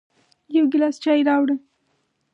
[0.55, 1.55] يو ګیلاس چای راوړه